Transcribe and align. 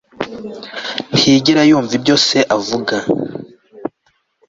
ntiyigera 1.15 1.61
yumva 1.69 1.91
ibyo 1.99 2.15
se 2.27 2.39
avuga 2.55 2.95